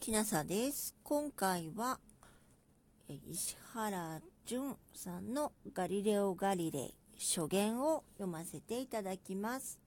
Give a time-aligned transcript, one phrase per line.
[0.00, 0.94] きなさです。
[1.02, 1.98] 今回は
[3.06, 9.78] 石原淳さんのガリレオ・ガリレイ書言を読ませていただきます。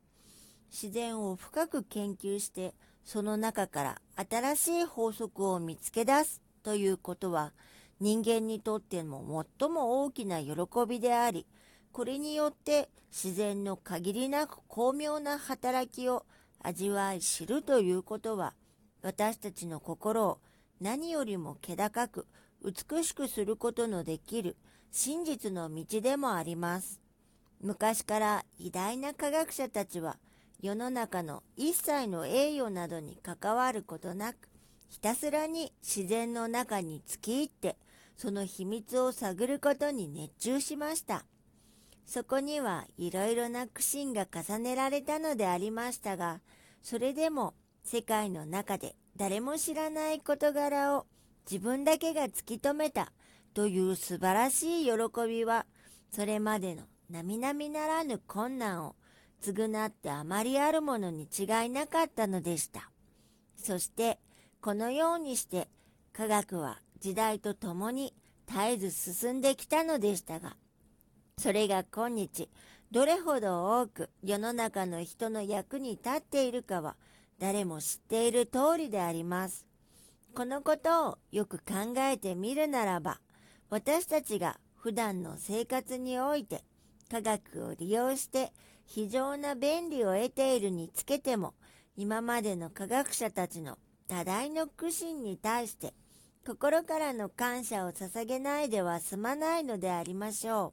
[0.72, 7.52] 自然を深く研究してその中から新しい法則を見つけ出すということは
[8.00, 10.54] 人間にとっても最も大きな喜
[10.88, 11.48] びであり
[11.92, 16.24] これによって自然の限りなく巧妙な働きを
[16.62, 18.54] 味わい知るということは
[19.04, 20.40] 私たちの心を
[20.82, 22.26] 何よりも気高く
[22.64, 24.56] 美しくすることのできる
[24.92, 27.02] 真実の道でもあります。
[27.62, 30.18] 昔から偉大な科学者たちは
[30.62, 34.50] 世の中の一切の栄誉などに関わることなく
[34.90, 37.76] ひたすらに自然の中に突き入って
[38.16, 41.26] その秘密を探ることに熱中しました。
[42.06, 46.40] そこにはいろいろな苦心が重ねられたのでありましたが、
[46.82, 51.06] それでも世界の中で誰も知らない事柄を
[51.50, 53.12] 自分だけが突き止めた
[53.54, 54.92] という素晴らしい喜
[55.28, 55.66] びは、
[56.10, 58.96] それまでの並々ならぬ困難を
[59.44, 62.90] 償ってあまりあるものに違いなかったのでした。
[63.58, 64.20] そして、
[64.62, 65.68] このようにして
[66.14, 68.14] 科学は時代とともに
[68.48, 70.56] 絶えず進んできたのでしたが、
[71.38, 72.50] それが今日、
[72.92, 76.96] どれほど多く世の中の人の役に立っているかは
[77.44, 79.66] 誰も知っている通りであります。
[80.34, 83.20] このことをよく考えてみるならば、
[83.70, 86.64] 私たちが普段の生活において
[87.12, 88.54] 科学を利用して
[88.86, 91.54] 非常な便利を得ているにつけても、
[91.98, 93.78] 今までの科学者たちの
[94.08, 95.94] 多大の苦心に対して
[96.48, 100.72] 心からの感謝を捧げないでは済まないのでありましょ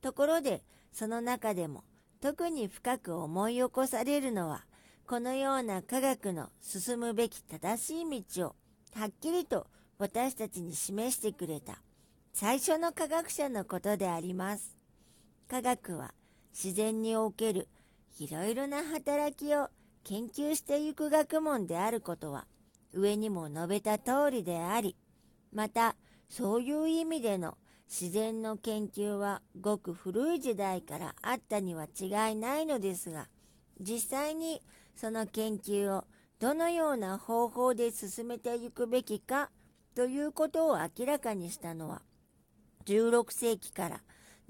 [0.00, 0.02] う。
[0.04, 1.82] ところで、その中でも
[2.20, 4.64] 特に深く思い起こされるのは、
[5.08, 8.56] このような科学の進むべき正しい道を
[8.94, 11.78] はっきりと私たちに示してくれた
[12.34, 14.76] 最初の科学者のことであります。
[15.48, 16.12] 科学は
[16.52, 17.68] 自然における
[18.18, 19.70] いろいろな働きを
[20.04, 22.44] 研究していく学問であることは
[22.92, 24.94] 上にも述べた通りであり、
[25.54, 25.96] また
[26.28, 27.56] そういう意味での
[27.88, 33.28] 自然の研究はごく古い時代からあったには違いないのですが、
[33.80, 34.60] 実際に
[35.00, 36.04] その研究を
[36.40, 39.48] どのような方法で進めていくべきか
[39.94, 42.02] ということを明らかにしたのは、
[42.86, 44.00] 16世紀から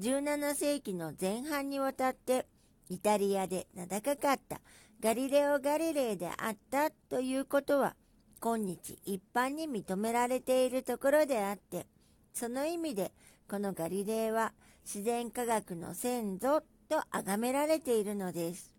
[0.00, 2.47] 17世紀の前半にわたって
[2.88, 4.62] イタリアで名高かった
[5.00, 7.94] ガリレオ・ガリレイであったということは
[8.41, 11.87] 今日一般に認められているところであって
[12.32, 13.12] その意味で
[13.50, 18.72] このガリレイは自然科学の先祖と崇められているのです。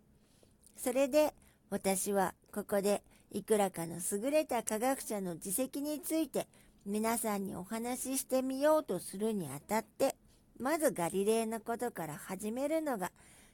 [0.75, 1.33] それで
[1.69, 6.47] 私はここでいくらかの優れた科学者の自責について
[6.85, 10.15] 皆さんにお話ししてみようとするにあたって
[10.59, 13.11] まずガリレイのことから始めるのが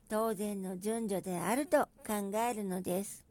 [0.08, 3.26] 当然の順序であると考えるのです。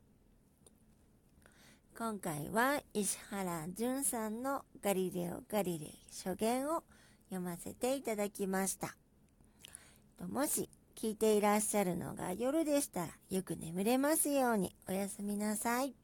[1.96, 6.82] 今回は石原淳さんのガリレオ・ガリレイ書言を
[7.28, 8.96] 読ませていただきました。
[10.28, 10.68] もし
[11.04, 16.03] 聞いていらっしゃるのが夜でしたらよく眠れますようにおやすみなさい。